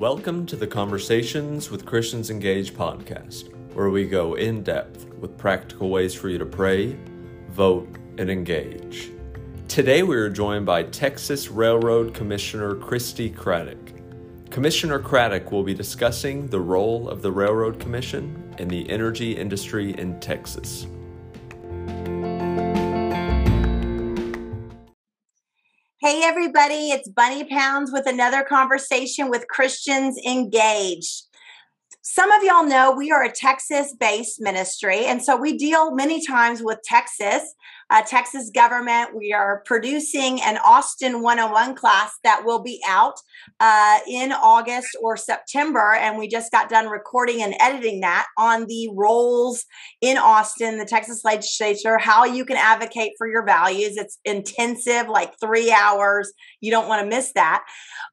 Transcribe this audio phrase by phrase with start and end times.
[0.00, 5.90] Welcome to the Conversations with Christians Engage podcast, where we go in depth with practical
[5.90, 6.96] ways for you to pray,
[7.50, 9.10] vote, and engage.
[9.68, 14.00] Today we are joined by Texas Railroad Commissioner Christi Craddick.
[14.50, 19.92] Commissioner Craddick will be discussing the role of the Railroad Commission in the energy industry
[19.98, 20.86] in Texas.
[26.22, 31.22] Everybody, it's Bunni Pounds with another conversation with Christians Engage.
[32.02, 36.24] Some of y'all know we are a Texas based ministry, and so we deal many
[36.24, 37.54] times with Texas
[37.90, 39.16] uh, Texas government.
[39.16, 43.14] We are producing an Austin 101 class that will be out
[43.58, 45.94] uh, in August or September.
[45.94, 49.64] And we just got done recording and editing that on the roles
[50.00, 53.96] in Austin, the Texas legislature, how you can advocate for your values.
[53.96, 56.32] It's intensive, like three hours.
[56.60, 57.64] You don't want to miss that.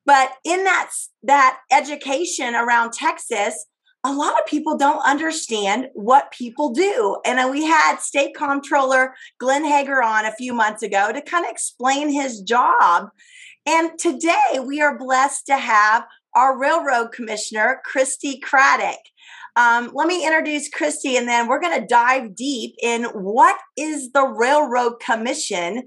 [0.05, 0.89] But in that,
[1.23, 3.65] that education around Texas,
[4.03, 7.17] a lot of people don't understand what people do.
[7.25, 11.51] And we had State Comptroller Glenn Hegar on a few months ago to kind of
[11.51, 13.09] explain his job.
[13.65, 18.97] And today we are blessed to have our Railroad Commissioner, Christi Craddick.
[19.55, 24.11] Um, let me introduce Christi, and then we're going to dive deep in what is
[24.11, 25.83] the Railroad Commission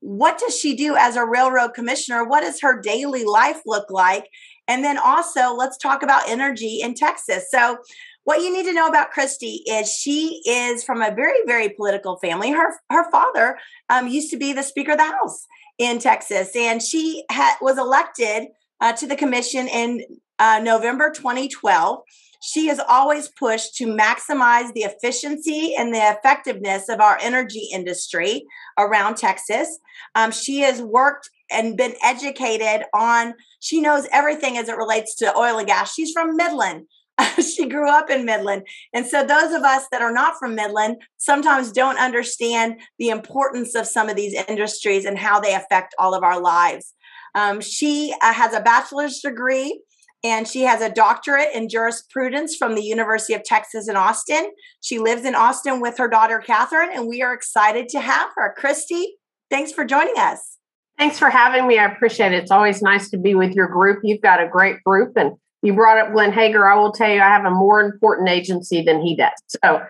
[0.00, 2.24] what does she do as a railroad commissioner?
[2.24, 4.28] What does her daily life look like?
[4.68, 7.46] And then also, let's talk about energy in Texas.
[7.50, 7.78] So,
[8.24, 12.16] what you need to know about Christi is she is from a very, very political
[12.18, 12.50] family.
[12.50, 15.46] Her her father um, used to be the Speaker of the House
[15.78, 18.48] in Texas, and she ha- was elected
[18.80, 20.02] uh, to the commission in
[20.38, 22.02] uh, November 2012
[22.46, 28.46] she has always pushed to maximize the efficiency and the effectiveness of our energy industry
[28.78, 29.78] around Texas.
[30.14, 35.36] Um, she has worked and been educated on, she knows everything as it relates to
[35.36, 35.94] oil and gas.
[35.94, 36.86] She's from Midland.
[37.40, 38.66] she grew up in Midland.
[38.92, 43.74] And so, those of us that are not from Midland sometimes don't understand the importance
[43.74, 46.92] of some of these industries and how they affect all of our lives.
[47.34, 49.80] Um, she uh, has a bachelor's degree
[50.24, 54.50] and she has a doctorate in jurisprudence from the University of Texas in Austin.
[54.80, 58.54] She lives in Austin with her daughter, Catherine, and we are excited to have her.
[58.56, 59.18] Christi,
[59.50, 60.55] thanks for joining us.
[60.98, 61.78] Thanks for having me.
[61.78, 62.42] I appreciate it.
[62.42, 64.00] It's always nice to be with your group.
[64.02, 66.72] You've got a great group, and you brought up Glenn Hegar.
[66.72, 69.32] I will tell you, I have a more important agency than he does.
[69.48, 69.82] So,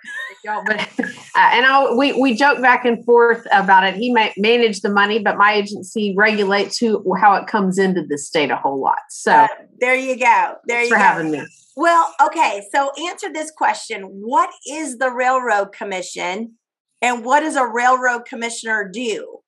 [0.45, 1.03] but uh,
[1.37, 3.95] and I we we joke back and forth about it.
[3.95, 8.19] He may manage the money, but my agency regulates who how it comes into the
[8.19, 8.99] state a whole lot.
[9.11, 10.55] So uh, there you go.
[10.67, 11.05] There you go for go.
[11.05, 11.47] having me.
[11.77, 12.63] Well, okay.
[12.75, 16.55] So answer this question: What is the Railroad Commission,
[17.01, 19.41] and what does a railroad commissioner do?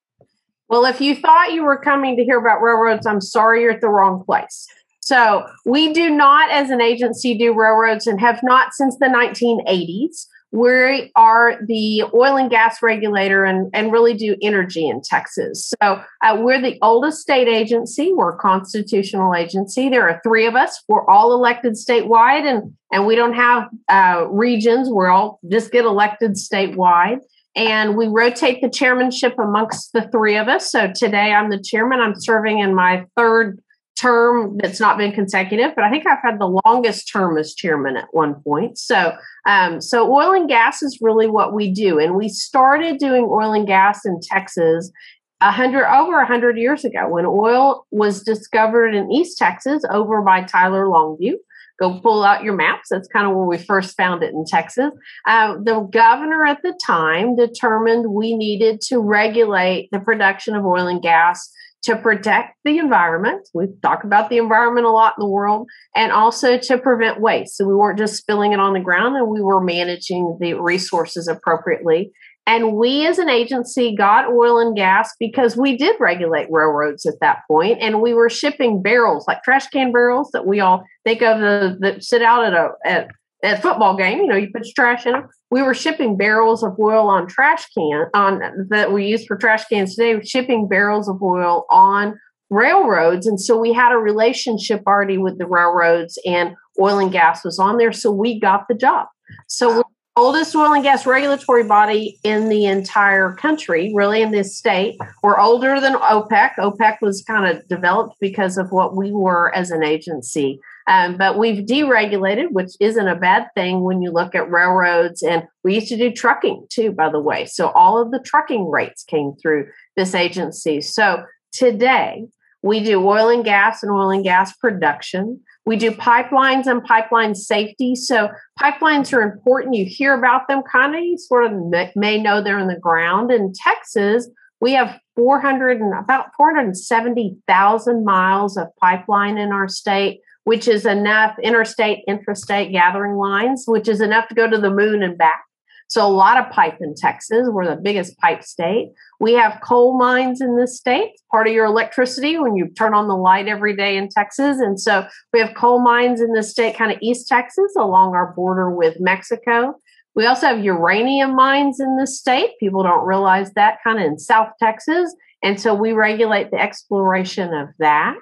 [0.68, 3.80] Well, if you thought you were coming to hear about railroads, I'm sorry, you're at
[3.80, 4.66] the wrong place.
[5.00, 10.26] So we do not, as an agency, do railroads and have not since the 1980s.
[10.50, 15.72] We are the oil and gas regulator and, and really do energy in Texas.
[15.82, 18.12] So uh, we're the oldest state agency.
[18.14, 19.88] We're a constitutional agency.
[19.88, 20.82] There are three of us.
[20.88, 24.88] We're all elected statewide, and and we don't have uh, regions.
[24.90, 27.18] We're all just get elected statewide
[27.58, 30.70] and we rotate the chairmanship amongst the three of us.
[30.70, 31.98] So today I'm the chairman.
[31.98, 33.58] I'm serving in my third
[33.96, 37.96] term that's not been consecutive, but I think I've had the longest term as chairman
[37.96, 38.78] at one point.
[38.78, 39.12] So,
[39.44, 43.52] um, so oil and gas is really what we do, and we started doing oil
[43.52, 44.92] and gas in Texas
[45.40, 50.22] a hundred over a hundred years ago when oil was discovered in East Texas over
[50.22, 51.34] by Tyler Longview.
[51.80, 52.88] Go pull out your maps.
[52.90, 54.90] That's kind of where we first found it in Texas.
[55.26, 60.88] Uh, the governor at the time determined we needed to regulate the production of oil
[60.88, 61.52] and gas
[61.84, 63.48] to protect the environment.
[63.54, 67.56] We talk about the environment a lot in the world, and also to prevent waste.
[67.56, 71.28] So we weren't just spilling it on the ground and we were managing the resources
[71.28, 72.10] appropriately.
[72.48, 77.20] And we as an agency got oil and gas because we did regulate railroads at
[77.20, 81.20] that point, and we were shipping barrels like trash can barrels that we all think
[81.20, 83.08] of the, that sit out at a at
[83.44, 85.28] at football game, you know, you put your trash in them.
[85.50, 88.40] We were shipping barrels of oil on trash can on
[88.70, 92.18] that we use for trash cans today, shipping barrels of oil on
[92.50, 93.26] railroads.
[93.26, 97.58] And so we had a relationship already with the railroads and oil and gas was
[97.58, 97.92] on there.
[97.92, 99.06] So we got the job.
[99.46, 99.84] So
[100.18, 104.98] oldest oil and gas regulatory body in the entire country, really in this state.
[105.22, 106.56] We're older than OPEC.
[106.58, 110.60] OPEC was kind of developed because of what we were as an agency.
[110.88, 115.22] Um, but we've deregulated, which isn't a bad thing when you look at railroads.
[115.22, 117.44] And we used to do trucking too, by the way.
[117.44, 120.80] So all of the trucking rates came through this agency.
[120.80, 121.22] So
[121.52, 122.26] today,
[122.62, 125.40] We do oil and gas and oil and gas production.
[125.64, 127.94] We do pipelines and pipeline safety.
[127.94, 129.74] So pipelines are important.
[129.74, 131.52] You hear about them kind of, you sort of
[131.94, 133.30] may know they're in the ground.
[133.30, 134.28] In Texas,
[134.60, 141.38] we have 400 and about 470,000 miles of pipeline in our state, which is enough
[141.40, 145.44] interstate, intrastate gathering lines, which is enough to go to the moon and back.
[145.88, 147.48] So a lot of pipe in Texas.
[147.50, 148.92] We're the biggest pipe state.
[149.20, 151.12] We have coal mines in this state.
[151.30, 154.58] part of your electricity when you turn on the light every day in Texas.
[154.60, 158.32] And so we have coal mines in the state, kind of East Texas, along our
[158.34, 159.74] border with Mexico.
[160.14, 162.50] We also have uranium mines in the state.
[162.60, 165.14] People don't realize that kind of in South Texas.
[165.42, 168.16] And so we regulate the exploration of that.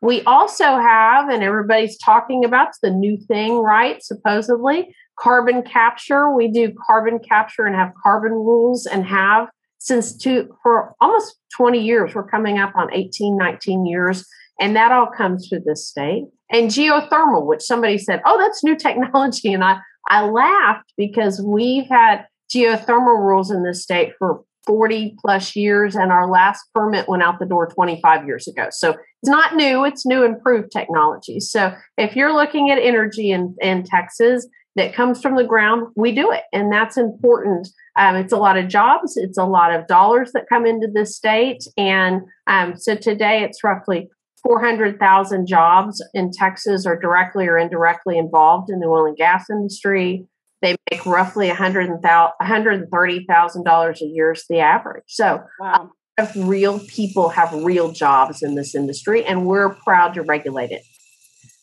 [0.00, 4.02] We also have, and everybody's talking about the new thing, right?
[4.02, 6.34] Supposedly, carbon capture.
[6.34, 9.48] We do carbon capture and have carbon rules and have
[9.78, 12.14] since two for almost 20 years.
[12.14, 14.26] We're coming up on 18, 19 years.
[14.60, 16.24] And that all comes through the state.
[16.50, 19.52] And geothermal, which somebody said, oh, that's new technology.
[19.52, 19.78] And I,
[20.08, 26.12] I laughed because we've had geothermal rules in this state for 40 plus years, and
[26.12, 28.68] our last permit went out the door 25 years ago.
[28.70, 31.40] So it's not new, it's new improved technology.
[31.40, 34.46] So if you're looking at energy in, in Texas,
[34.76, 36.44] that comes from the ground, we do it.
[36.52, 37.68] And that's important.
[37.96, 41.04] Um, it's a lot of jobs, it's a lot of dollars that come into the
[41.04, 41.64] state.
[41.76, 44.08] And um, so today it's roughly
[44.42, 50.26] 400,000 jobs in Texas are directly or indirectly involved in the oil and gas industry.
[50.62, 55.04] They make roughly $130,000 a year is the average.
[55.08, 55.90] So wow.
[56.36, 60.82] real people have real jobs in this industry, and we're proud to regulate it.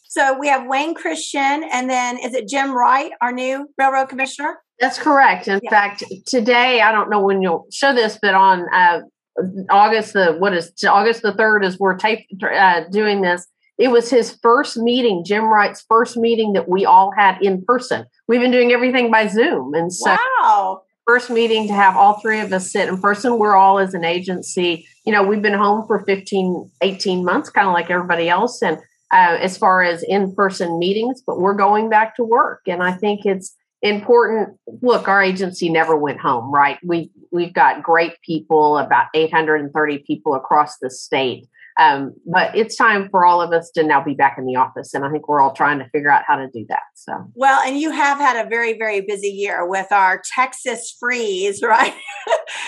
[0.09, 4.57] So we have Wayne Christian, and then is it Jim Wright, our new railroad commissioner?
[4.79, 5.47] That's correct.
[5.47, 5.69] In yeah.
[5.69, 9.01] fact, today I don't know when you'll show this, but on uh,
[9.69, 13.45] August the what is August the third is we're tape, uh, doing this.
[13.77, 18.05] It was his first meeting, Jim Wright's first meeting that we all had in person.
[18.27, 20.81] We've been doing everything by Zoom, and so wow.
[21.05, 23.37] first meeting to have all three of us sit in person.
[23.37, 27.67] We're all as an agency, you know, we've been home for 15, 18 months, kind
[27.67, 28.79] of like everybody else, and
[29.11, 32.61] uh, as far as in person meetings, but we're going back to work.
[32.67, 34.57] And I think it's important.
[34.81, 36.77] Look, our agency never went home, right?
[36.83, 41.47] We, we've got great people, about 830 people across the state
[41.79, 44.93] um, but it's time for all of us to now be back in the office.
[44.93, 46.81] And I think we're all trying to figure out how to do that.
[46.93, 51.61] So, well, and you have had a very, very busy year with our Texas freeze,
[51.63, 51.93] right?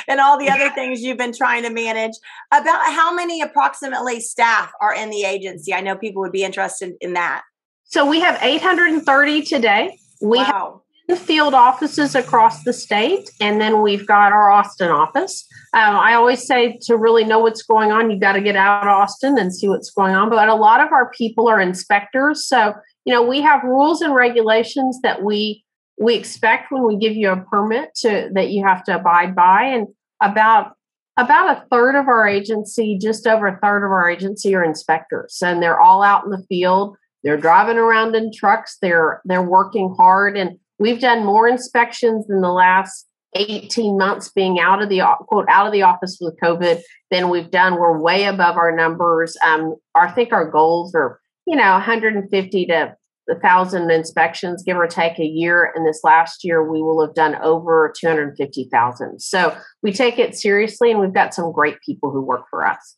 [0.08, 2.13] and all the other things you've been trying to manage.
[2.54, 5.74] About how many approximately staff are in the agency?
[5.74, 7.42] I know people would be interested in that.
[7.84, 9.98] So, we have 830 today.
[10.22, 10.44] We wow.
[10.46, 10.81] have
[11.16, 15.48] field offices across the state, and then we've got our Austin office.
[15.74, 18.84] Um, I always say to really know what's going on, you've got to get out
[18.84, 20.30] of Austin and see what's going on.
[20.30, 22.74] But a lot of our people are inspectors, so
[23.06, 25.63] you know we have rules and regulations that we
[26.00, 29.64] we expect when we give you a permit to that you have to abide by.
[29.64, 29.88] And
[30.22, 30.74] about
[31.18, 35.42] about a third of our agency, just over a third of our agency, are inspectors,
[35.44, 36.98] and they're all out in the field.
[37.24, 38.78] They're driving around in trucks.
[38.81, 44.60] They're they're working hard, and we've done more inspections in the last 18 months being
[44.60, 46.81] out of the quote out of the office with COVID
[47.12, 47.75] than we've done.
[47.75, 49.38] We're way above our numbers.
[49.45, 52.95] Um, I think our goals are you know 150 to
[53.30, 55.71] a thousand inspections, give or take a year.
[55.76, 59.21] And this last year, we will have done over 250,000.
[59.21, 62.97] So we take it seriously, and we've got some great people who work for us.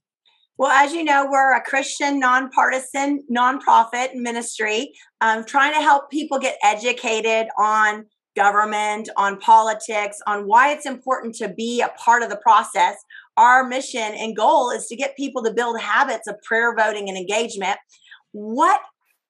[0.57, 6.37] Well, as you know, we're a Christian, nonpartisan, nonprofit ministry, um, trying to help people
[6.37, 8.05] get educated on
[8.35, 12.97] government, on politics, on why it's important to be a part of the process.
[13.37, 17.17] Our mission and goal is to get people to build habits of prayer, voting, and
[17.17, 17.77] engagement.
[18.31, 18.81] What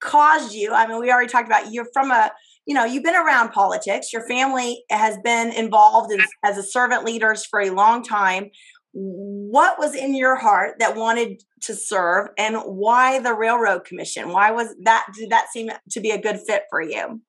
[0.02, 0.74] caused you?
[0.74, 2.32] I mean, we already talked about you're from a,
[2.66, 4.12] you know, you've been around politics.
[4.12, 8.50] Your family has been involved in, as a servant leaders for a long time.
[8.94, 14.30] What was in your heart that wanted to serve, and why the Railroad Commission?
[14.30, 15.08] Why was that?
[15.16, 17.20] Did that seem to be a good fit for you?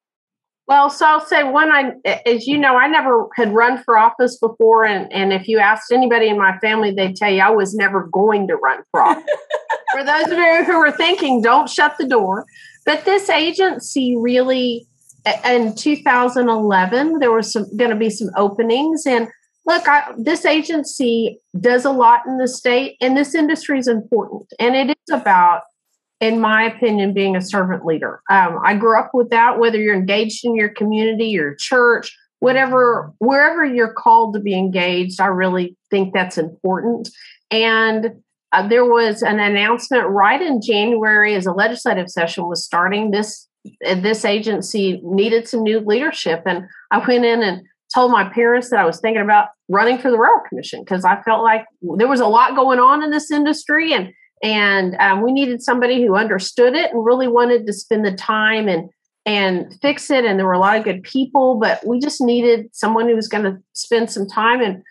[0.66, 1.70] Well, so I'll say one.
[1.70, 1.92] I,
[2.24, 5.92] as you know, I never had run for office before, and and if you asked
[5.92, 9.24] anybody in my family, they'd tell you I was never going to run for office.
[9.92, 12.46] for those of you who are thinking, don't shut the door.
[12.86, 14.86] But this agency really,
[15.44, 19.28] in 2011, there was some going to be some openings, and
[19.66, 24.52] look, I, this agency does a lot in the state, and this industry is important,
[24.58, 25.62] and it is about
[26.20, 28.22] in my opinion, being a servant leader.
[28.30, 33.12] Um, I grew up with that, whether you're engaged in your community, your church, whatever,
[33.18, 37.10] wherever you're called to be engaged, I really think that's important.
[37.50, 43.10] And uh, there was an announcement right in January as a legislative session was starting.
[43.10, 43.48] This
[43.80, 47.62] this agency needed some new leadership, and I went in and
[47.94, 51.20] told my parents that I was thinking about running for the railroad commission because I
[51.22, 51.64] felt like
[51.96, 56.04] there was a lot going on in this industry, and and um, we needed somebody
[56.04, 58.90] who understood it and really wanted to spend the time and
[59.26, 60.24] and fix it.
[60.24, 63.28] And there were a lot of good people, but we just needed someone who was
[63.28, 64.82] going to spend some time and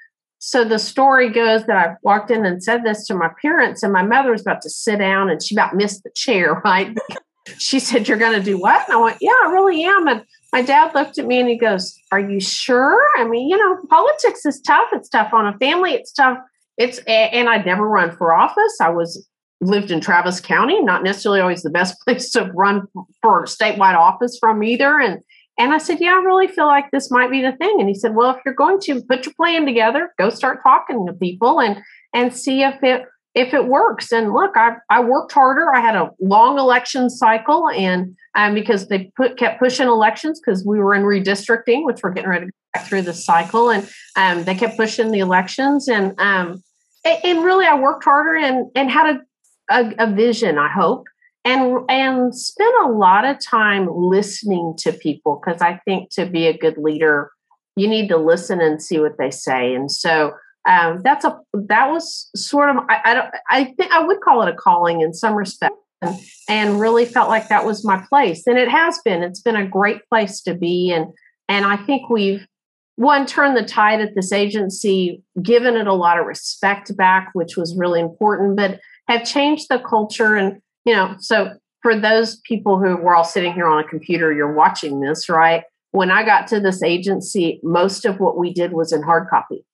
[0.45, 3.93] so the story goes that I walked in and said this to my parents, and
[3.93, 6.97] my mother was about to sit down and she about missed the chair, right?
[7.57, 8.85] she said, You're going to do what?
[8.89, 10.05] And I went, Yeah, I really am.
[10.09, 13.01] And my dad looked at me and he goes, Are you sure?
[13.17, 14.87] I mean, you know, politics is tough.
[14.93, 15.93] It's tough on a family.
[15.93, 16.37] It's tough.
[16.77, 18.77] It's, and I'd never run for office.
[18.79, 19.27] I was
[19.61, 22.83] lived in Travis County, not necessarily always the best place to run
[23.21, 24.99] for statewide office from either.
[24.99, 25.19] And
[25.57, 27.77] and I said, Yeah, I really feel like this might be the thing.
[27.79, 31.05] And he said, Well, if you're going to put your plan together, go start talking
[31.07, 31.81] to people and
[32.13, 34.11] and see if it if it works.
[34.11, 35.73] And look, I I worked harder.
[35.73, 40.65] I had a long election cycle, and um, because they put kept pushing elections because
[40.65, 43.89] we were in redistricting, which we're getting ready to go back through the cycle, and
[44.15, 46.63] um, they kept pushing the elections, and um,
[47.05, 49.19] and, and really I worked harder and and had a
[49.71, 50.57] a, a vision.
[50.57, 51.05] I hope
[51.45, 56.47] and and spend a lot of time listening to people because I think to be
[56.47, 57.31] a good leader,
[57.75, 59.73] you need to listen and see what they say.
[59.73, 60.33] And so
[60.69, 64.43] um, that's a that was sort of I, I don't I think I would call
[64.43, 66.17] it a calling in some respect, and,
[66.47, 68.47] and really felt like that was my place.
[68.47, 69.23] And it has been.
[69.23, 71.07] It's been a great place to be, and
[71.49, 72.45] and I think we've
[72.95, 77.57] one turned the tide at this agency, given it a lot of respect back, which
[77.57, 81.51] was really important, but have changed the culture and you know, so
[81.81, 85.63] for those people who were all sitting here on a computer, you're watching this, right?
[85.91, 89.65] When I got to this agency, most of what we did was in hard copy.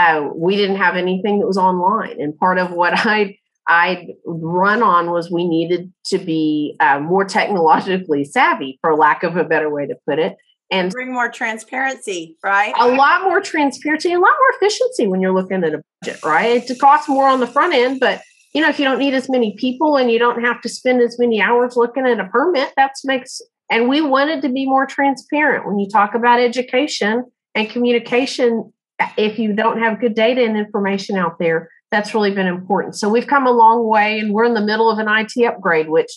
[0.00, 4.82] Uh, we didn't have anything that was online, and part of what I I'd run
[4.82, 9.68] on was we needed to be uh, more technologically savvy, for lack of a better
[9.68, 10.36] way to put it,
[10.70, 12.72] and bring more transparency, right?
[12.80, 16.24] A lot more transparency, and a lot more efficiency when you're looking at a budget,
[16.24, 16.68] right?
[16.68, 18.22] It costs more on the front end, but
[18.54, 21.00] you know, if you don't need as many people and you don't have to spend
[21.00, 23.40] as many hours looking at a permit, that makes,
[23.70, 25.66] and we wanted to be more transparent.
[25.66, 28.72] When you talk about education and communication,
[29.16, 32.96] if you don't have good data and information out there, that's really been important.
[32.96, 35.88] So we've come a long way and we're in the middle of an IT upgrade,
[35.88, 36.10] which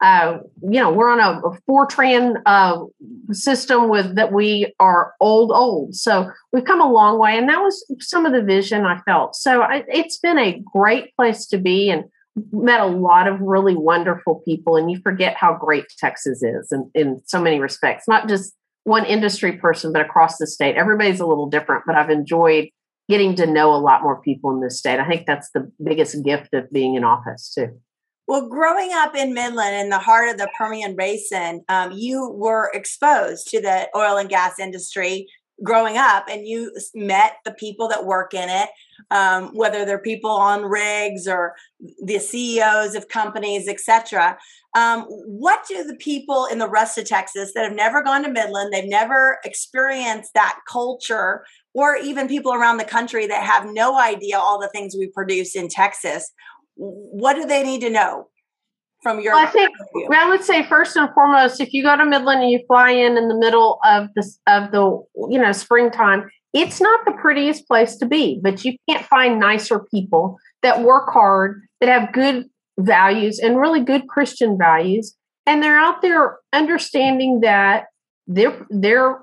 [0.00, 2.84] uh, you know, we're on a, a Fortran uh,
[3.32, 5.96] system with that we are old, old.
[5.96, 9.34] So we've come a long way, and that was some of the vision I felt.
[9.34, 12.04] So I, it's been a great place to be, and
[12.52, 14.76] met a lot of really wonderful people.
[14.76, 18.54] And you forget how great Texas is in, in so many respects, not just
[18.88, 20.76] one industry person, but across the state.
[20.76, 22.68] Everybody's a little different, but I've enjoyed
[23.08, 24.98] getting to know a lot more people in this state.
[24.98, 27.78] I think that's the biggest gift of being in office too.
[28.26, 32.70] Well, growing up in Midland, in the heart of the Permian Basin, um, you were
[32.74, 35.26] exposed to the oil and gas industry
[35.62, 38.68] growing up, and you met the people that work in it,
[39.10, 41.54] um, whether they're people on rigs or
[42.04, 44.38] the CEOs of companies, etc.
[44.76, 48.30] Um, what do the people in the rest of Texas that have never gone to
[48.30, 53.98] Midland, they've never experienced that culture, or even people around the country that have no
[53.98, 56.32] idea all the things we produce in Texas?
[56.78, 58.28] what do they need to know
[59.02, 59.70] from your well, I think
[60.12, 63.16] I would say first and foremost, if you go to Midland and you fly in
[63.16, 67.96] in the middle of the of the you know springtime, it's not the prettiest place
[67.96, 72.46] to be, but you can't find nicer people that work hard, that have good
[72.78, 75.14] values and really good Christian values,
[75.46, 77.86] and they're out there understanding that
[78.26, 79.20] they're they're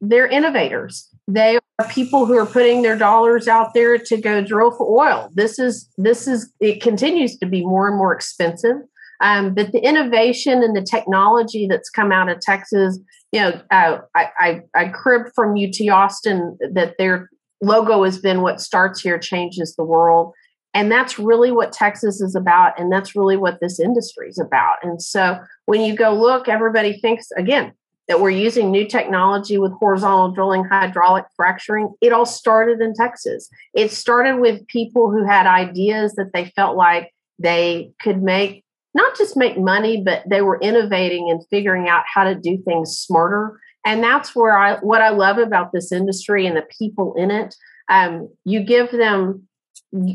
[0.00, 1.08] they're innovators.
[1.26, 5.30] They are people who are putting their dollars out there to go drill for oil.
[5.34, 8.76] This is this is it continues to be more and more expensive.
[9.24, 12.98] Um, but the innovation and the technology that's come out of Texas,
[13.32, 17.30] you know, uh, I, I, I crib from UT Austin that their
[17.62, 20.34] logo has been what starts here changes the world.
[20.74, 22.78] And that's really what Texas is about.
[22.78, 24.76] And that's really what this industry is about.
[24.82, 27.72] And so when you go look, everybody thinks, again,
[28.08, 31.94] that we're using new technology with horizontal drilling, hydraulic fracturing.
[32.02, 33.48] It all started in Texas.
[33.72, 38.63] It started with people who had ideas that they felt like they could make,
[38.94, 42.96] not just make money, but they were innovating and figuring out how to do things
[42.96, 43.58] smarter.
[43.84, 47.54] And that's where I, what I love about this industry and the people in it.
[47.90, 49.46] Um, you give them,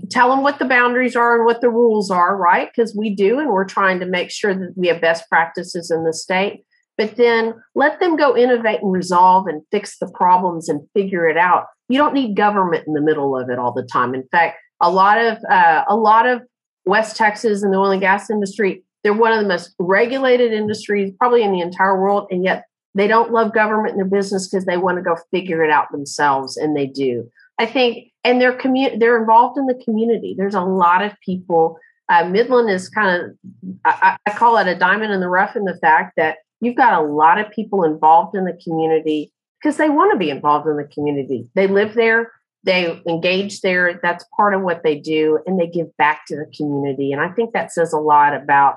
[0.10, 2.70] tell them what the boundaries are and what the rules are, right?
[2.74, 6.04] Because we do, and we're trying to make sure that we have best practices in
[6.04, 6.64] the state
[7.00, 11.38] but then let them go innovate and resolve and fix the problems and figure it
[11.38, 11.68] out.
[11.88, 14.14] You don't need government in the middle of it all the time.
[14.14, 16.42] In fact, a lot of uh, a lot of
[16.86, 21.14] West Texas and the oil and gas industry, they're one of the most regulated industries
[21.20, 22.28] probably in the entire world.
[22.32, 25.64] And yet they don't love government in their business because they want to go figure
[25.64, 26.58] it out themselves.
[26.58, 27.30] And they do.
[27.60, 30.36] I think, and they're commu- they're involved in the community.
[30.38, 31.78] There's a lot of people.
[32.08, 33.38] Uh, Midland is kind of,
[33.86, 37.02] I, I call it a diamond in the rough in the fact that you've got
[37.02, 39.32] a lot of people involved in the community
[39.62, 41.48] because they want to be involved in the community.
[41.54, 42.32] They live there,
[42.64, 44.00] they engage there.
[44.02, 47.12] That's part of what they do, and they give back to the community.
[47.12, 48.76] And I think that says a lot about.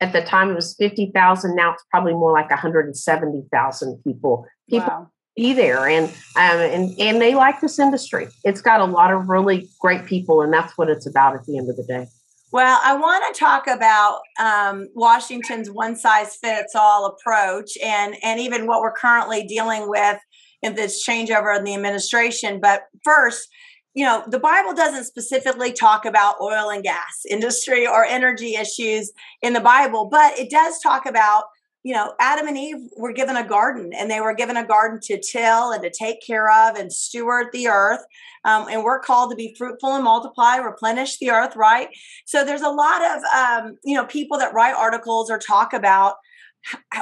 [0.00, 1.54] At the time, it was fifty thousand.
[1.54, 4.44] Now it's probably more like one hundred and seventy thousand people.
[4.68, 5.10] People wow.
[5.36, 8.26] be there, and um, and and they like this industry.
[8.42, 11.56] It's got a lot of really great people, and that's what it's about at the
[11.56, 12.06] end of the day.
[12.52, 18.38] Well, I want to talk about um, Washington's one size fits all approach and, and
[18.40, 20.18] even what we're currently dealing with
[20.62, 22.60] in this changeover in the administration.
[22.60, 23.48] But first,
[23.94, 29.12] you know, the Bible doesn't specifically talk about oil and gas industry or energy issues
[29.42, 31.44] in the Bible, but it does talk about
[31.84, 35.00] you know, Adam and Eve were given a garden and they were given a garden
[35.02, 38.02] to till and to take care of and steward the earth.
[38.44, 41.88] Um, and we're called to be fruitful and multiply, replenish the earth, right?
[42.24, 46.14] So there's a lot of, um, you know, people that write articles or talk about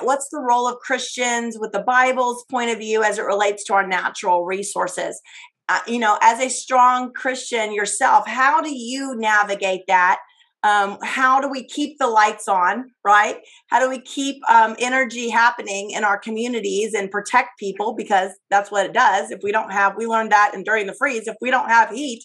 [0.03, 3.75] what's the role of Christians with the Bible's point of view as it relates to
[3.75, 5.21] our natural resources.
[5.69, 10.19] Uh, you know, as a strong Christian yourself, how do you navigate that?
[10.63, 13.39] um, how do we keep the lights on right?
[13.69, 17.95] How do we keep um, energy happening in our communities and protect people?
[17.95, 19.31] Because that's what it does.
[19.31, 21.91] If we don't have we learned that and during the freeze if we don't have
[21.91, 22.25] heat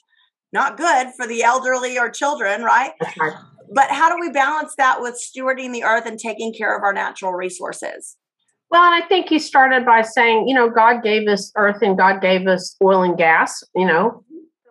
[0.54, 2.92] not good for the elderly or children right
[3.74, 6.94] but how do we balance that with stewarding the earth and taking care of our
[6.94, 8.18] natural resources
[8.72, 11.98] well, and I think you started by saying, you know, God gave us earth and
[11.98, 14.24] God gave us oil and gas, you know.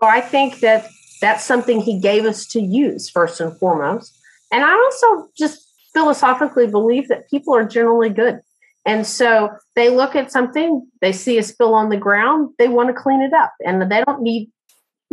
[0.02, 0.88] So I think that
[1.20, 4.18] that's something he gave us to use first and foremost.
[4.52, 8.40] And I also just philosophically believe that people are generally good.
[8.84, 12.88] And so they look at something, they see a spill on the ground, they want
[12.88, 13.52] to clean it up.
[13.64, 14.50] And they don't need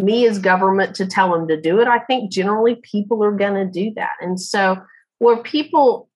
[0.01, 1.87] me as government to tell them to do it.
[1.87, 4.13] I think generally people are going to do that.
[4.19, 4.77] And so
[5.19, 6.09] where people,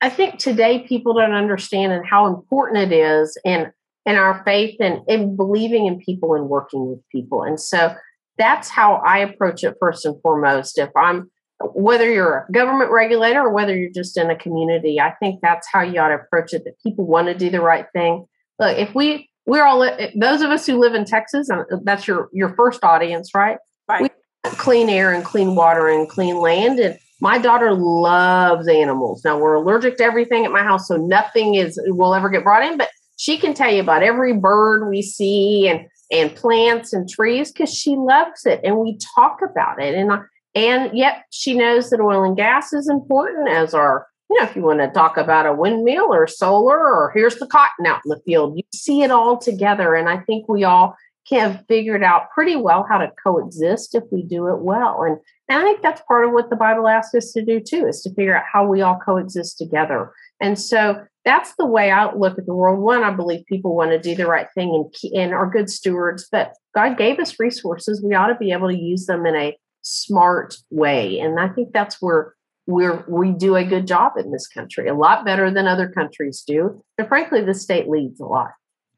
[0.00, 3.72] I think today people don't understand and how important it is in
[4.06, 7.42] in our faith and in believing in people and working with people.
[7.42, 7.94] And so
[8.38, 10.78] that's how I approach it first and foremost.
[10.78, 11.30] If I'm
[11.74, 15.68] whether you're a government regulator or whether you're just in a community, I think that's
[15.70, 16.64] how you ought to approach it.
[16.64, 18.26] That people want to do the right thing.
[18.58, 19.80] Look, if we we're all
[20.14, 23.58] those of us who live in Texas, and that's your your first audience, right?
[23.88, 24.02] Right.
[24.02, 29.22] We clean air and clean water and clean land, and my daughter loves animals.
[29.24, 32.64] Now we're allergic to everything at my house, so nothing is will ever get brought
[32.64, 32.76] in.
[32.78, 37.52] But she can tell you about every bird we see and and plants and trees
[37.52, 40.10] because she loves it and we talk about it and
[40.54, 44.56] and yet she knows that oil and gas is important as our you know if
[44.56, 48.10] you want to talk about a windmill or solar or here's the cotton out in
[48.10, 50.96] the field you see it all together and i think we all
[51.30, 55.16] have figured out pretty well how to coexist if we do it well and,
[55.48, 58.02] and i think that's part of what the bible asks us to do too is
[58.02, 62.38] to figure out how we all coexist together and so that's the way I look
[62.38, 62.80] at the world.
[62.80, 66.26] One, I believe people want to do the right thing and, and are good stewards,
[66.30, 68.02] but God gave us resources.
[68.02, 71.18] We ought to be able to use them in a smart way.
[71.20, 72.34] And I think that's where
[72.70, 76.42] we're, we do a good job in this country, a lot better than other countries
[76.46, 76.82] do.
[76.98, 78.52] And frankly, the state leads a lot.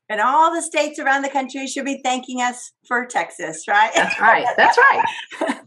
[0.09, 3.91] And all the states around the country should be thanking us for Texas, right?
[3.95, 4.47] That's right.
[4.57, 5.05] That's right.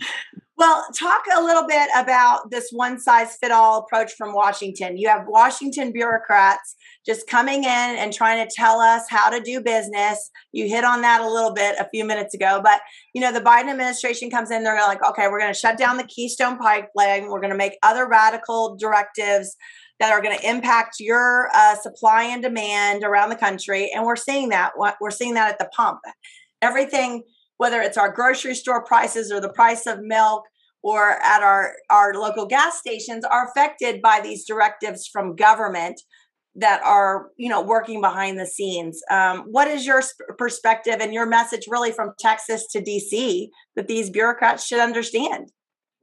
[0.58, 4.98] Well, talk a little bit about this one size fit all approach from Washington.
[4.98, 9.60] You have Washington bureaucrats just coming in and trying to tell us how to do
[9.60, 10.32] business.
[10.54, 12.80] You hit on that a little bit a few minutes ago, but
[13.14, 15.98] you know, the Biden administration comes in, they're like, okay, we're going to shut down
[15.98, 17.28] the Keystone Pipeline.
[17.28, 19.58] We're going to make other radical directives
[20.00, 23.92] that are going to impact your uh, supply and demand around the country.
[23.94, 24.72] And we're seeing that.
[25.02, 26.00] We're seeing that at the pump.
[26.62, 27.24] Everything
[27.58, 30.44] whether it's our grocery store prices or the price of milk
[30.84, 36.00] or at our, our local gas stations are affected by these directives from government
[36.56, 39.02] that are you know working behind the scenes.
[39.12, 40.02] Um, what is your
[40.38, 45.52] perspective and your message really from texas to dc that these bureaucrats should understand?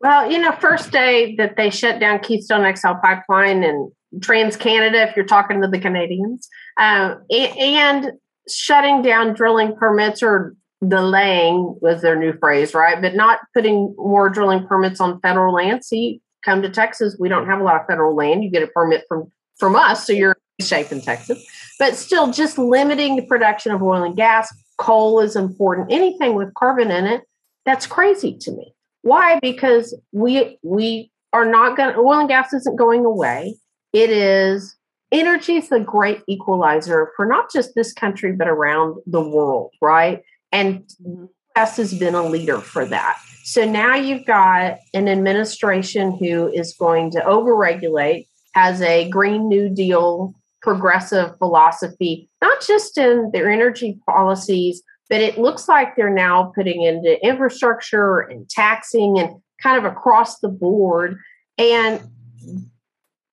[0.00, 5.16] Well you know first day that they shut down keystone xl pipeline and TransCanada if
[5.16, 6.46] you're talking to the canadians
[6.78, 8.12] uh, and
[8.46, 10.54] shutting down drilling permits or
[10.86, 13.00] delaying was their new phrase, right?
[13.00, 15.84] But not putting more drilling permits on federal land.
[15.84, 18.44] See, come to Texas, we don't have a lot of federal land.
[18.44, 21.44] You get a permit from from us, so you're safe in Texas.
[21.78, 24.52] But still, just limiting the production of oil and gas.
[24.78, 25.92] Coal is important.
[25.92, 27.22] Anything with carbon in it,
[27.64, 28.74] that's crazy to me.
[29.02, 29.38] Why?
[29.40, 31.94] Because we we are not going.
[31.96, 33.56] Oil and gas isn't going away.
[33.92, 34.76] It is
[35.12, 40.22] energy is the great equalizer for not just this country but around the world, right?
[40.52, 41.24] And mm-hmm.
[41.56, 41.76] U.S.
[41.76, 43.18] has been a leader for that.
[43.44, 49.68] So now you've got an administration who is going to overregulate, has a Green New
[49.68, 56.52] Deal progressive philosophy, not just in their energy policies, but it looks like they're now
[56.54, 61.18] putting into infrastructure and taxing and kind of across the board.
[61.58, 62.00] And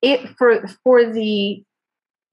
[0.01, 1.63] it for for the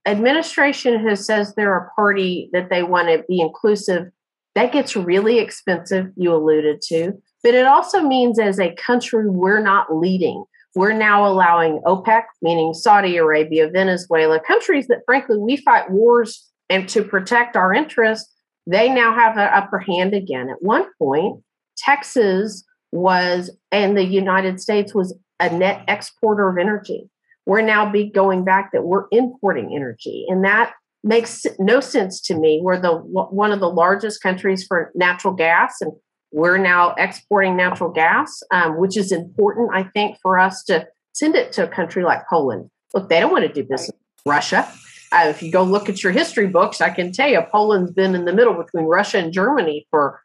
[0.06, 4.10] administration who says they're a party that they want to be inclusive,
[4.56, 7.12] that gets really expensive, you alluded to.
[7.44, 10.44] But it also means as a country, we're not leading.
[10.74, 16.88] We're now allowing OPEC, meaning Saudi Arabia, Venezuela, countries that frankly we fight wars and
[16.88, 18.32] to protect our interests,
[18.66, 20.48] they now have an upper hand again.
[20.48, 21.42] At one point,
[21.76, 27.10] Texas was, and the United States was a net exporter of energy.
[27.44, 30.72] We're now be going back that we're importing energy, and that
[31.04, 32.60] makes no sense to me.
[32.62, 35.92] We're the one of the largest countries for natural gas, and
[36.32, 41.34] we're now exporting natural gas, um, which is important, I think, for us to send
[41.34, 42.70] it to a country like Poland.
[42.94, 44.70] Look, they don't want to do business with Russia.
[45.12, 48.14] Uh, if you go look at your history books, I can tell you Poland's been
[48.14, 50.20] in the middle between Russia and Germany for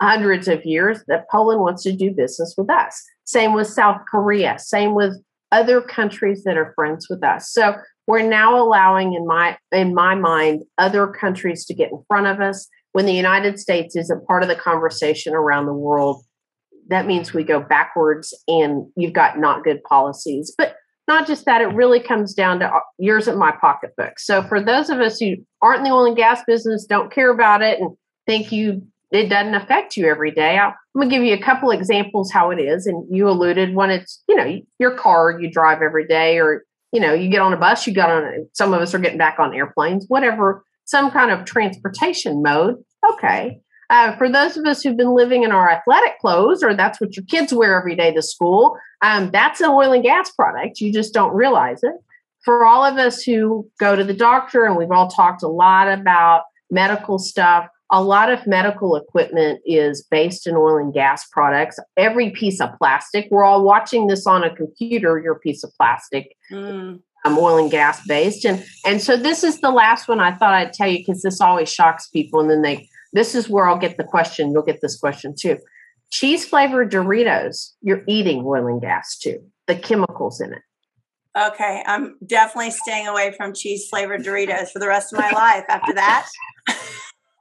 [0.00, 1.00] hundreds of years.
[1.08, 3.02] That Poland wants to do business with us.
[3.24, 4.58] Same with South Korea.
[4.58, 5.14] Same with
[5.52, 7.50] other countries that are friends with us.
[7.50, 12.26] So we're now allowing, in my in my mind, other countries to get in front
[12.26, 16.24] of us when the United States isn't part of the conversation around the world,
[16.88, 20.54] that means we go backwards and you've got not good policies.
[20.56, 24.18] But not just that, it really comes down to uh, yours at my pocketbook.
[24.18, 27.30] So for those of us who aren't in the oil and gas business, don't care
[27.30, 30.58] about it, and think you it doesn't affect you every day.
[30.58, 32.86] I'm going to give you a couple examples how it is.
[32.86, 36.64] And you alluded when it's, you know, your car you drive every day, or,
[36.96, 39.18] you know, you get on a bus, you got on, some of us are getting
[39.18, 42.76] back on airplanes, whatever, some kind of transportation mode.
[43.12, 43.60] Okay.
[43.90, 47.14] Uh, for those of us who've been living in our athletic clothes, or that's what
[47.14, 50.80] your kids wear every day to school, um, that's an oil and gas product.
[50.80, 51.92] You just don't realize it.
[52.46, 55.88] For all of us who go to the doctor, and we've all talked a lot
[55.88, 61.78] about medical stuff, a lot of medical equipment is based in oil and gas products.
[61.96, 66.36] Every piece of plastic, we're all watching this on a computer, your piece of plastic.
[66.50, 68.44] Mm um, oil and gas based.
[68.44, 71.40] And and so this is the last one I thought I'd tell you because this
[71.40, 72.40] always shocks people.
[72.40, 74.52] And then they this is where I'll get the question.
[74.52, 75.58] You'll get this question too.
[76.10, 79.40] Cheese flavored Doritos, you're eating oil and gas too.
[79.66, 80.62] The chemicals in it.
[81.36, 85.64] Okay, I'm definitely staying away from cheese flavored Doritos for the rest of my life
[85.68, 86.26] after that.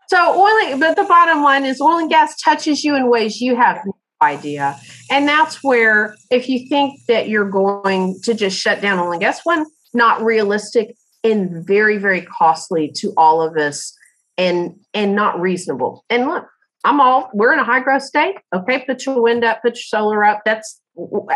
[0.07, 3.55] so oil, but the bottom line is oil and gas touches you in ways you
[3.55, 4.77] have no idea.
[5.11, 9.21] And that's where if you think that you're going to just shut down oil and
[9.21, 13.97] gas, one, not realistic and very very costly to all of us
[14.37, 16.05] and and not reasonable.
[16.09, 16.45] And look
[16.83, 18.35] i'm all we're in a high growth state.
[18.53, 20.41] Okay put your wind up put your solar up.
[20.45, 20.79] That's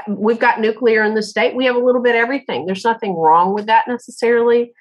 [0.07, 1.55] we've got nuclear in the state.
[1.55, 2.65] We have a little bit everything.
[2.65, 4.71] There's nothing wrong with that necessarily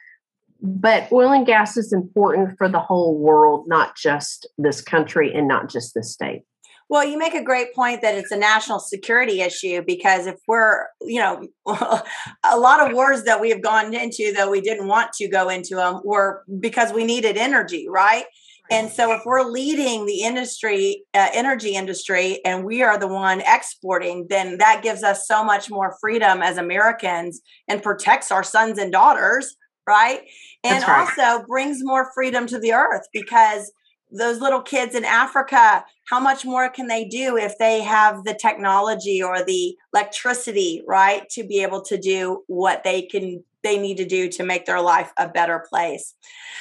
[0.61, 5.47] but oil and gas is important for the whole world not just this country and
[5.47, 6.43] not just this state
[6.91, 10.87] well, you make a great point that it's a national security issue because if we're,
[11.03, 15.13] you know, a lot of wars that we have gone into that we didn't want
[15.15, 18.25] to go into them were because we needed energy, right?
[18.71, 23.43] And so, if we're leading the industry, uh, energy industry, and we are the one
[23.47, 28.77] exporting, then that gives us so much more freedom as Americans and protects our sons
[28.77, 29.57] and daughters,
[29.89, 30.21] right?
[30.63, 31.09] And right.
[31.19, 33.73] also brings more freedom to the earth because
[34.11, 38.35] those little kids in Africa, how much more can they do if they have the
[38.35, 43.97] technology or the electricity, right, to be able to do what they can they need
[43.97, 46.15] to do to make their life a better place.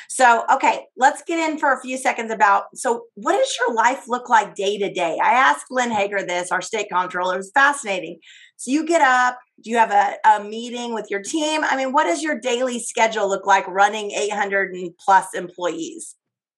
[0.09, 4.07] So, okay, let's get in for a few seconds about so what does your life
[4.07, 5.17] look like day to day?
[5.21, 7.35] I asked Lynn Hegar this, our state controller.
[7.35, 8.19] It was fascinating.
[8.57, 11.61] So you get up, do you have a, a meeting with your team?
[11.63, 16.15] I mean, what does your daily schedule look like running 800 plus employees?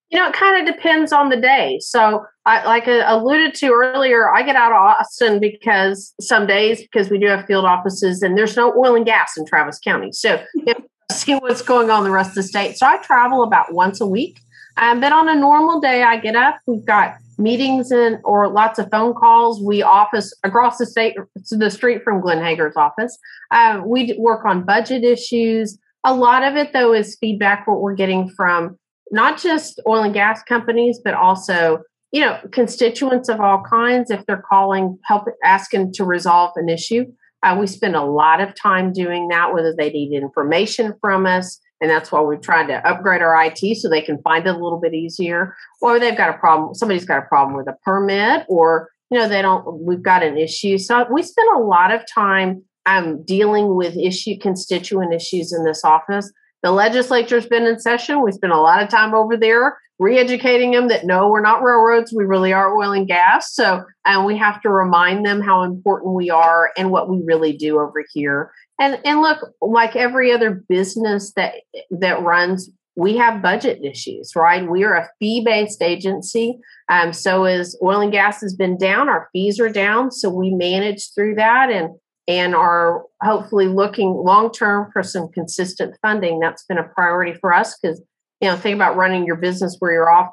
[0.10, 1.80] You know, it kind of depends on the day.
[1.82, 6.82] So, I, like I alluded to earlier, I get out of Austin because some days
[6.82, 10.12] because we do have field offices and there's no oil and gas in Travis County.
[10.12, 10.44] So,
[11.12, 12.78] see what's going on the rest of the state.
[12.78, 14.40] So, I travel about once a week.
[14.78, 16.58] Um, but on a normal day, I get up.
[16.66, 19.62] We've got meetings and or lots of phone calls.
[19.62, 21.16] We office across the state,
[21.50, 23.18] the street from Glenn Hegar's office.
[23.52, 25.78] Uh, we work on budget issues.
[26.04, 28.78] A lot of it, though, is feedback what we're getting from
[29.12, 31.80] not just oil and gas companies, but also
[32.12, 37.06] you know, constituents of all kinds, if they're calling, help asking to resolve an issue,
[37.44, 41.60] uh, we spend a lot of time doing that, whether they need information from us.
[41.82, 44.58] And that's why we've tried to upgrade our IT so they can find it a
[44.58, 45.56] little bit easier.
[45.82, 49.30] Or they've got a problem, somebody's got a problem with a permit, or, you know,
[49.30, 50.78] they don't, we've got an issue.
[50.78, 55.86] So we spend a lot of time um, dealing with issue, constituent issues in this
[55.86, 56.30] office.
[56.64, 58.24] The legislature's been in session.
[58.24, 62.14] We spent a lot of time over there re-educating them that no, we're not railroads.
[62.14, 63.54] We really are oil and gas.
[63.54, 67.56] So, and we have to remind them how important we are and what we really
[67.56, 68.52] do over here.
[68.80, 71.56] And and look, like every other business that
[71.92, 74.70] that runs, we have budget issues, right?
[74.70, 76.60] We are a fee-based agency.
[76.90, 80.12] Um, so as oil and gas has been down, our fees are down.
[80.12, 81.90] So we manage through that and
[82.30, 86.40] and are hopefully looking long term for some consistent funding.
[86.40, 88.02] That's been a priority for us because
[88.40, 90.30] you know think about running your business where you're off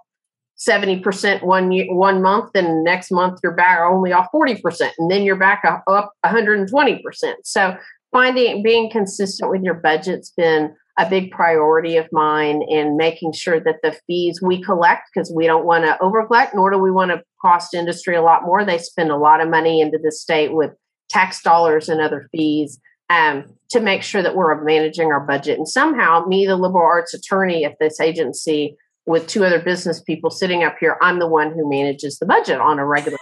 [0.58, 5.22] 70% one year, one month and next month you're back only off 40% and then
[5.22, 7.00] you're back up 120%.
[7.44, 7.76] So
[8.12, 13.60] finding being consistent with your budget's been a big priority of mine and making sure
[13.60, 16.90] that the fees we collect because we don't want to over collect nor do we
[16.90, 20.10] want to cost industry a lot more they spend a lot of money into the
[20.10, 20.70] state with
[21.08, 25.58] tax dollars and other fees um, to make sure that we're managing our budget.
[25.58, 30.30] And somehow, me, the liberal arts attorney at this agency, with two other business people
[30.30, 33.18] sitting up here, I'm the one who manages the budget on a regular.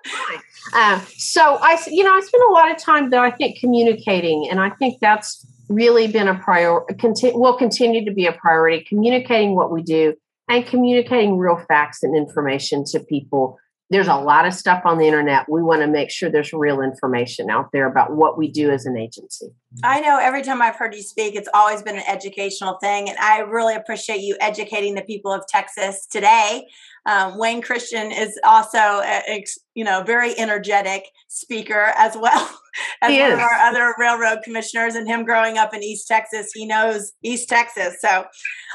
[0.74, 3.22] um, so I, you know, I spend a lot of time though.
[3.22, 6.94] I think communicating, and I think that's really been a priority.
[6.96, 8.84] Conti- will continue to be a priority.
[8.86, 10.14] Communicating what we do
[10.48, 13.58] and communicating real facts and information to people
[13.90, 15.48] there's a lot of stuff on the internet.
[15.48, 18.84] We want to make sure there's real information out there about what we do as
[18.84, 19.46] an agency.
[19.84, 23.08] I know every time I've heard you speak, it's always been an educational thing.
[23.08, 26.66] And I really appreciate you educating the people of Texas today.
[27.04, 29.44] Um, Wayne Christian is also, a,
[29.74, 32.50] you know, very energetic speaker as well
[33.02, 33.34] as he one is.
[33.34, 34.96] of our other railroad commissioners.
[34.96, 37.98] And him growing up in East Texas, he knows East Texas.
[38.00, 38.24] So,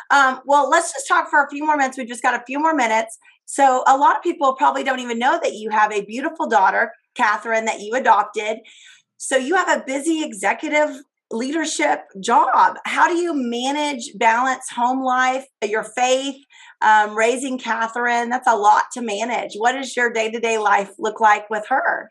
[0.09, 1.97] um, well, let's just talk for a few more minutes.
[1.97, 3.17] We've just got a few more minutes.
[3.51, 6.93] So a lot of people probably don't even know that you have a beautiful daughter,
[7.15, 8.59] Catherine, that you adopted.
[9.17, 12.77] So you have a busy executive leadership job.
[12.85, 16.37] How do you manage balance home life, your faith,
[16.81, 18.29] um, raising Catherine?
[18.29, 19.55] That's a lot to manage.
[19.57, 22.07] What does your day to day life look like with her?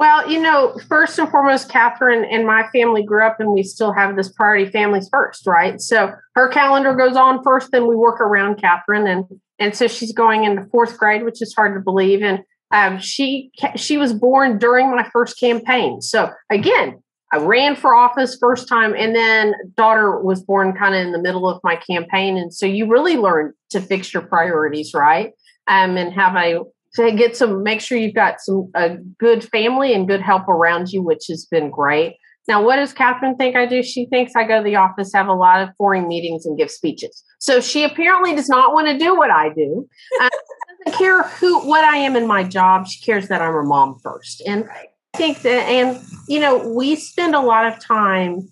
[0.00, 3.92] Well, you know, first and foremost, Catherine and my family grew up and we still
[3.92, 5.78] have this priority families first, right?
[5.78, 9.06] So her calendar goes on first, then we work around Catherine.
[9.06, 9.26] And
[9.58, 12.22] and so she's going into fourth grade, which is hard to believe.
[12.22, 12.38] And
[12.70, 16.00] um, she she was born during my first campaign.
[16.00, 21.02] So again, I ran for office first time, and then daughter was born kind of
[21.02, 22.38] in the middle of my campaign.
[22.38, 25.32] And so you really learn to fix your priorities, right?
[25.66, 26.62] Um, and have a
[26.96, 30.92] to get some make sure you've got some a good family and good help around
[30.92, 32.16] you, which has been great.
[32.48, 33.82] Now, what does Catherine think I do?
[33.82, 36.70] She thinks I go to the office, have a lot of boring meetings, and give
[36.70, 37.22] speeches.
[37.38, 39.88] So she apparently does not want to do what I do.
[40.20, 40.28] Uh,
[40.84, 42.86] doesn't care who what I am in my job.
[42.86, 44.42] She cares that I'm her mom first.
[44.46, 48.48] And I think that, and you know, we spend a lot of time.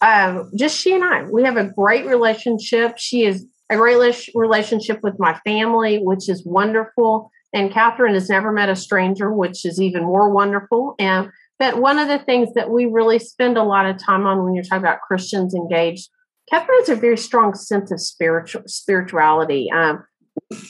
[0.00, 2.98] Um, just she and I, we have a great relationship.
[2.98, 7.30] She is a great relationship with my family, which is wonderful.
[7.54, 10.94] And Catherine has never met a stranger, which is even more wonderful.
[10.98, 14.44] And but one of the things that we really spend a lot of time on
[14.44, 16.10] when you're talking about Christians engaged
[16.50, 19.70] Catherine has a very strong sense of spiritual spirituality.
[19.70, 20.04] Um,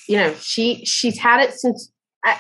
[0.09, 1.91] you know, she she's had it since,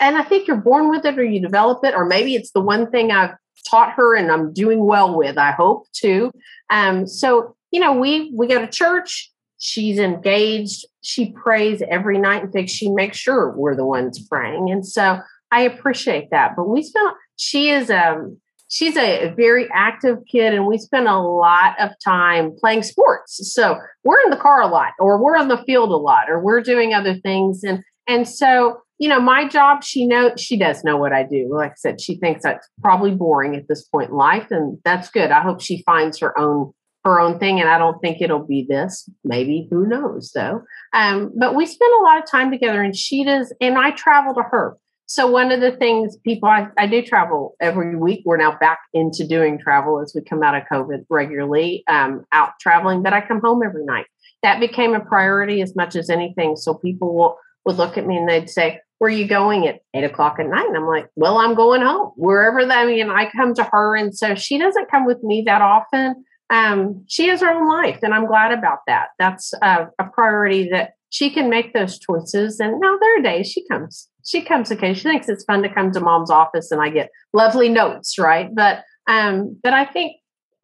[0.01, 2.61] and I think you're born with it, or you develop it, or maybe it's the
[2.61, 3.35] one thing I've
[3.69, 5.37] taught her, and I'm doing well with.
[5.37, 6.31] I hope too.
[6.71, 9.31] Um, so you know, we we go to church.
[9.64, 10.85] She's engaged.
[11.00, 12.42] She prays every night.
[12.42, 16.53] and thinks she makes sure we're the ones praying, and so I appreciate that.
[16.55, 17.12] But we spend.
[17.37, 18.37] She is um
[18.68, 23.79] she's a very active kid and we spend a lot of time playing sports so
[24.05, 26.61] we're in the car a lot or we're on the field a lot or we're
[26.61, 30.96] doing other things and and so you know my job she knows she does know
[30.96, 34.16] what i do like i said she thinks that's probably boring at this point in
[34.16, 36.72] life and that's good i hope she finds her own
[37.05, 40.62] her own thing and i don't think it'll be this maybe who knows though
[40.93, 44.35] um, but we spend a lot of time together and she does and i travel
[44.35, 48.23] to her so one of the things people I, I, do travel every week.
[48.25, 52.53] We're now back into doing travel as we come out of COVID regularly, um, out
[52.59, 54.07] traveling, but I come home every night.
[54.43, 56.57] That became a priority as much as anything.
[56.57, 59.81] So people will would look at me and they'd say, Where are you going at
[59.95, 60.67] eight o'clock at night?
[60.67, 62.12] And I'm like, Well, I'm going home.
[62.17, 63.97] Wherever that I mean, I come to her.
[63.97, 66.25] And so she doesn't come with me that often.
[66.55, 69.09] Um, she has her own life, and I'm glad about that.
[69.19, 72.61] That's a, a priority that she can make those choices.
[72.61, 74.95] And now there are days she comes she comes okay.
[74.95, 78.49] She thinks it's fun to come to mom's office and I get lovely notes, right?
[78.55, 80.17] But um, but I think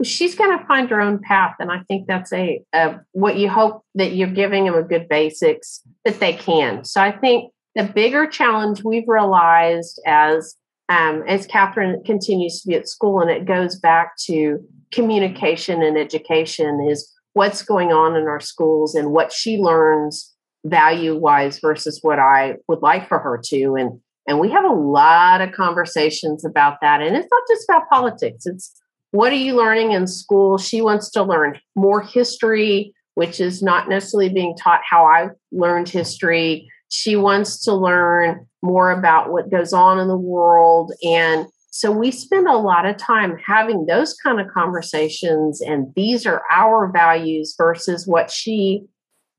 [0.02, 3.50] she's going to find her own path, and I think that's a, a what you
[3.50, 6.84] hope that you're giving them a good basics that they can.
[6.84, 10.54] So I think the bigger challenge we've realized as
[10.88, 14.60] um, as Catherine continues to be at school, and it goes back to
[14.92, 21.16] communication and education, is what's going on in our schools and what she learns value
[21.16, 23.76] wise versus what I would like for her to.
[23.76, 27.00] And and we have a lot of conversations about that.
[27.00, 28.46] And it's not just about politics.
[28.46, 28.80] It's
[29.12, 30.56] what are you learning in school?
[30.56, 35.88] She wants to learn more history, which is not necessarily being taught how I learned
[35.88, 36.70] history.
[36.90, 40.92] She wants to learn more about what goes on in the world.
[41.02, 41.46] And
[41.80, 45.62] so we spend a lot of time having those kind of conversations.
[45.62, 48.84] And these are our values versus what she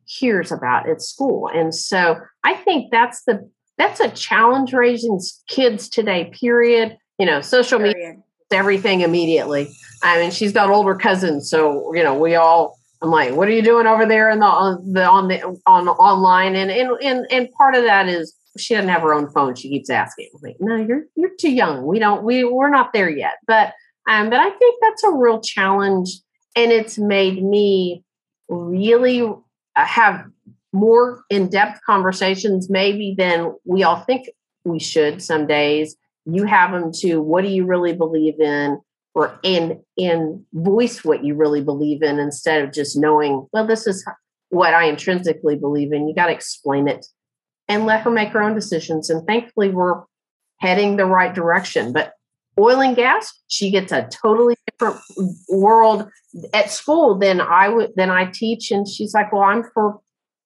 [0.05, 1.51] hears about at school.
[1.53, 6.97] And so I think that's the that's a challenge raising kids today, period.
[7.19, 7.95] You know, social period.
[7.95, 9.69] media everything immediately.
[10.01, 13.51] I mean, she's got older cousins, so you know, we all I'm like, what are
[13.51, 16.55] you doing over there in the on the on the on online?
[16.55, 19.55] And and and, and part of that is she doesn't have her own phone.
[19.55, 20.29] She keeps asking.
[20.33, 21.85] I'm like, no, you're you're too young.
[21.85, 23.35] We don't we we're not there yet.
[23.47, 23.73] But
[24.09, 26.09] um, but I think that's a real challenge,
[26.55, 28.03] and it's made me
[28.49, 29.35] really uh,
[29.75, 30.25] have
[30.73, 34.29] more in-depth conversations maybe than we all think
[34.63, 38.79] we should some days you have them to what do you really believe in
[39.13, 43.85] or and and voice what you really believe in instead of just knowing well this
[43.85, 44.05] is
[44.49, 47.05] what i intrinsically believe in you got to explain it
[47.71, 50.01] and let her make her own decisions and thankfully we're
[50.59, 52.13] heading the right direction but
[52.59, 54.99] oil and gas she gets a totally different
[55.49, 56.09] world
[56.53, 59.99] at school than i would than i teach and she's like well i'm for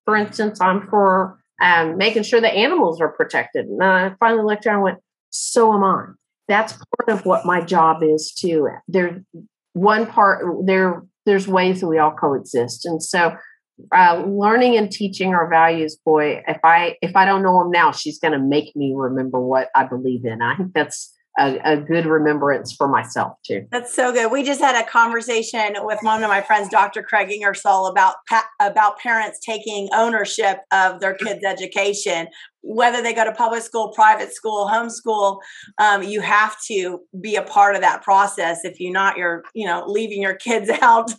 [0.06, 4.66] for instance i'm for um, making sure the animals are protected and i finally looked
[4.66, 5.00] around and went
[5.36, 6.06] so am I.
[6.48, 8.70] That's part of what my job is too.
[8.88, 9.24] There,
[9.74, 11.04] one part there.
[11.26, 13.36] There's ways that we all coexist, and so
[13.94, 15.98] uh, learning and teaching our values.
[16.06, 19.40] Boy, if I if I don't know them now, she's going to make me remember
[19.40, 20.42] what I believe in.
[20.42, 23.68] I think that's a, a, good remembrance for myself too.
[23.72, 24.32] That's so good.
[24.32, 27.04] We just had a conversation with one of my friends, Dr.
[27.04, 28.16] Craig Ingersoll, about
[28.62, 32.28] about parents taking ownership of their kids' education
[32.66, 35.40] whether they go to public school, private school, homeschool,
[35.78, 38.62] um, you have to be a part of that process.
[38.64, 41.10] If you're not, you're you know leaving your kids out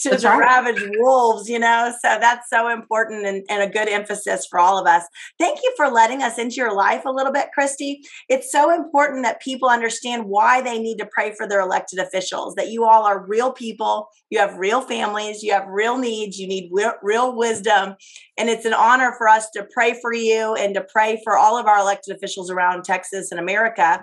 [0.00, 0.40] to that's the right.
[0.40, 1.48] ravaged wolves.
[1.48, 5.04] You know, so that's so important and, and a good emphasis for all of us.
[5.38, 8.00] Thank you for letting us into your life a little bit, Christi.
[8.28, 12.56] It's so important that people understand why they need to pray for their elected officials.
[12.56, 14.08] That you all are real people.
[14.30, 15.42] You have real families.
[15.42, 16.38] You have real needs.
[16.38, 17.94] You need real, real wisdom,
[18.36, 21.58] and it's an honor for us to pray for you and to pray for all
[21.58, 24.02] of our elected officials around Texas and America.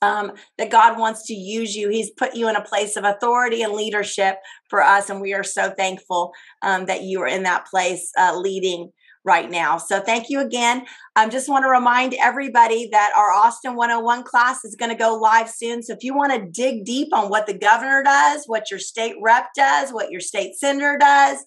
[0.00, 1.88] Um, that God wants to use you.
[1.88, 4.36] He's put you in a place of authority and leadership
[4.68, 8.36] for us, and we are so thankful um, that you are in that place uh,
[8.36, 8.92] leading
[9.24, 9.78] right now.
[9.78, 10.84] So thank you again.
[11.16, 14.96] I um, just want to remind everybody that our Austin 101 class is going to
[14.96, 15.82] go live soon.
[15.82, 19.14] So if you want to dig deep on what the governor does, what your state
[19.22, 21.38] rep does, what your state senator does,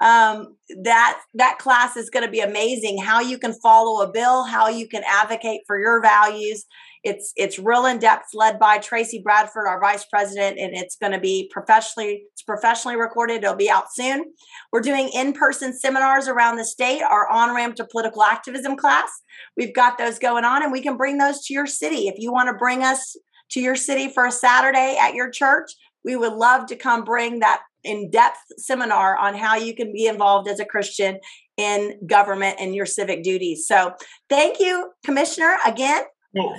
[0.00, 2.98] um, that that class is going to be amazing.
[2.98, 6.64] How you can follow a bill, how you can advocate for your values,
[7.06, 11.12] it's it's real in depth, led by Tracy Bradford, our vice president, and it's going
[11.12, 13.44] to be professionally it's professionally recorded.
[13.44, 14.24] It'll be out soon.
[14.72, 17.02] We're doing in person seminars around the state.
[17.02, 19.08] Our on ramp to political activism class.
[19.56, 22.32] We've got those going on, and we can bring those to your city if you
[22.32, 23.16] want to bring us
[23.52, 25.70] to your city for a Saturday at your church.
[26.04, 30.06] We would love to come bring that in depth seminar on how you can be
[30.06, 31.20] involved as a Christian
[31.56, 33.64] in government and your civic duties.
[33.68, 33.92] So,
[34.28, 36.02] thank you, Commissioner, again.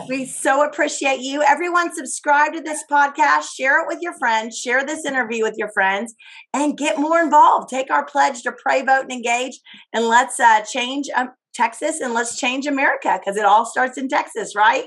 [0.08, 1.44] We so appreciate you.
[1.44, 5.72] Everyone, subscribe to this podcast, share it with your friends, share this interview with your
[5.72, 6.16] friends,
[6.54, 7.70] and get more involved.
[7.70, 9.60] Take our pledge to pray, vote, and engage,
[9.94, 14.08] and let's uh, change um, Texas and let's change America because it all starts in
[14.08, 14.86] Texas, right?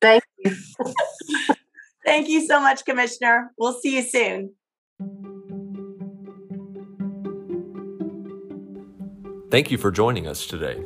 [0.00, 0.54] Thank you.
[2.04, 3.52] Thank you so much, Commissioner.
[3.58, 4.54] We'll see you soon.
[9.50, 10.84] Thank you for joining us today.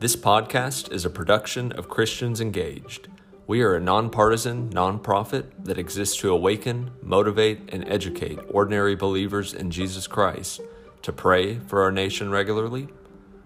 [0.00, 3.08] This podcast is a production of Christians Engaged.
[3.48, 9.72] We are a nonpartisan nonprofit that exists to awaken, motivate, and educate ordinary believers in
[9.72, 10.60] Jesus Christ
[11.02, 12.86] to pray for our nation regularly,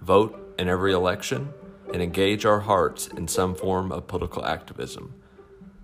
[0.03, 1.55] vote in every election,
[1.91, 5.15] and engage our hearts in some form of political activism.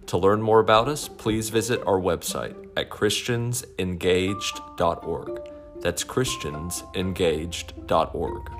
[0.09, 5.51] To learn more about us, please visit our website at christiansengaged.org.
[5.81, 8.58] That's christiansengaged.org.